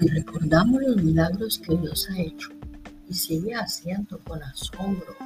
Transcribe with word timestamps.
Recordamos 0.00 0.80
los 0.80 1.02
milagros 1.02 1.58
que 1.58 1.76
Dios 1.76 2.08
ha 2.10 2.20
hecho 2.20 2.50
y 3.08 3.14
sigue 3.14 3.52
haciendo 3.54 4.20
con 4.20 4.40
asombro, 4.40 5.16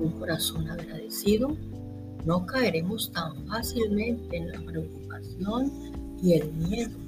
un 0.00 0.10
corazón 0.18 0.70
agradecido, 0.70 1.54
no 2.24 2.46
caeremos 2.46 3.12
tan 3.12 3.46
fácilmente 3.46 4.38
en 4.38 4.52
la 4.52 4.60
preocupación 4.60 5.70
y 6.22 6.32
el 6.32 6.50
miedo 6.54 6.98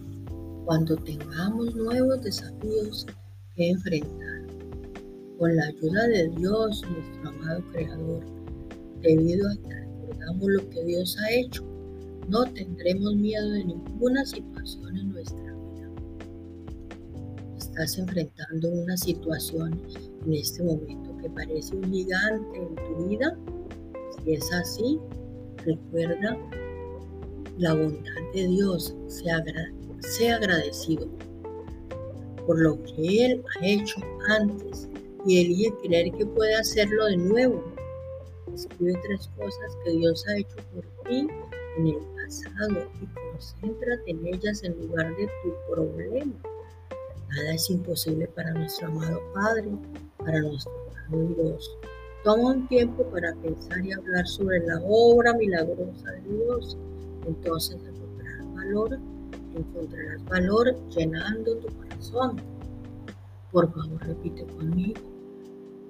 cuando 0.67 0.97
tengamos 0.97 1.75
nuevos 1.75 2.23
desafíos 2.23 3.07
que 3.57 3.71
enfrentar. 3.71 4.47
Con 5.39 5.57
la 5.57 5.65
ayuda 5.65 6.09
de 6.09 6.29
Dios, 6.37 6.83
nuestro 6.91 7.29
amado 7.31 7.63
Creador, 7.73 8.23
debido 9.01 9.49
a 9.49 9.57
que 9.57 9.75
recordamos 9.75 10.47
lo 10.47 10.69
que 10.69 10.85
Dios 10.85 11.17
ha 11.21 11.31
hecho, 11.33 11.65
no 12.29 12.45
tendremos 12.53 13.15
miedo 13.15 13.49
de 13.51 13.65
ninguna 13.65 14.27
situación 14.27 14.95
en 14.99 15.13
nuestra 15.13 15.41
vida. 15.41 15.58
Estás 17.79 17.97
enfrentando 17.97 18.71
una 18.71 18.97
situación 18.97 19.81
en 20.27 20.35
este 20.35 20.65
momento 20.65 21.17
que 21.23 21.31
parece 21.31 21.77
un 21.77 21.85
gigante 21.93 22.59
en 22.59 22.75
tu 22.75 23.09
vida 23.09 23.39
si 24.25 24.33
es 24.33 24.53
así, 24.53 24.99
recuerda 25.59 26.37
la 27.57 27.75
bondad 27.75 28.33
de 28.35 28.49
Dios, 28.49 28.97
sea, 29.07 29.45
sea 30.01 30.37
agradecido 30.39 31.07
por 32.49 32.59
lo 32.59 32.83
que 32.83 33.27
Él 33.27 33.45
ha 33.61 33.65
hecho 33.65 34.01
antes 34.29 34.89
y 35.25 35.41
elige 35.41 35.73
creer 35.85 36.11
que 36.15 36.27
puede 36.27 36.57
hacerlo 36.57 37.05
de 37.05 37.17
nuevo. 37.17 37.63
Escribe 38.53 38.99
tres 39.05 39.31
cosas 39.37 39.77
que 39.85 39.93
Dios 39.93 40.27
ha 40.27 40.37
hecho 40.37 40.57
por 40.75 40.85
ti 41.09 41.29
en 41.79 41.87
el 41.87 41.99
pasado 42.17 42.91
y 43.01 43.07
concéntrate 43.31 44.11
en 44.11 44.27
ellas 44.27 44.65
en 44.65 44.77
lugar 44.81 45.17
de 45.17 45.29
tu 45.45 45.73
problema. 45.73 46.35
Nada 47.39 47.55
es 47.55 47.71
imposible 47.71 48.27
para 48.35 48.53
nuestro 48.53 48.89
amado 48.89 49.21
Padre, 49.33 49.71
para 50.19 50.41
nuestro 50.41 50.73
Padre 51.09 51.35
Dios. 51.37 51.79
Toma 52.25 52.51
un 52.51 52.67
tiempo 52.67 53.05
para 53.11 53.33
pensar 53.37 53.85
y 53.85 53.93
hablar 53.93 54.27
sobre 54.27 54.59
la 54.67 54.81
obra 54.85 55.33
milagrosa 55.35 56.11
de 56.11 56.21
Dios. 56.23 56.77
Entonces 57.29 57.77
encontrarás 57.77 58.55
valor, 58.55 58.99
encontrarás 59.55 60.25
valor 60.25 60.89
llenando 60.89 61.57
tu 61.59 61.69
corazón. 61.77 62.43
Por 63.53 63.73
favor, 63.73 64.05
repite 64.05 64.45
conmigo. 64.57 65.01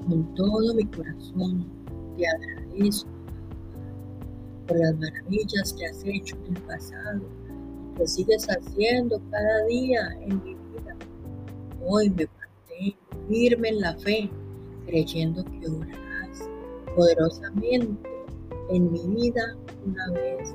Con 0.06 0.34
todo 0.34 0.74
mi 0.74 0.84
corazón 0.84 1.66
te 2.18 2.26
agradezco 2.28 3.08
por 4.66 4.78
las 4.78 4.94
maravillas 4.98 5.72
que 5.72 5.86
has 5.86 6.04
hecho 6.04 6.36
en 6.46 6.56
el 6.56 6.62
pasado, 6.64 7.22
que 7.96 8.06
sigues 8.06 8.46
haciendo 8.48 9.18
cada 9.30 9.64
día 9.64 10.10
en 10.20 10.44
mi. 10.44 10.57
Hoy 11.90 12.10
me 12.10 12.26
mantengo 12.26 13.28
firme 13.28 13.68
en 13.70 13.80
la 13.80 13.94
fe, 13.94 14.28
creyendo 14.84 15.42
que 15.42 15.70
orarás 15.70 16.46
poderosamente 16.94 18.10
en 18.68 18.92
mi 18.92 19.00
vida 19.08 19.56
una 19.86 20.10
vez 20.10 20.54